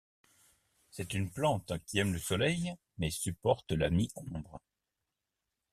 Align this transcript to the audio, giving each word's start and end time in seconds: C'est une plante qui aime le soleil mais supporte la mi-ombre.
C'est 0.89 1.13
une 1.13 1.29
plante 1.29 1.73
qui 1.85 1.99
aime 1.99 2.11
le 2.13 2.17
soleil 2.17 2.73
mais 2.97 3.11
supporte 3.11 3.71
la 3.71 3.91
mi-ombre. 3.91 4.59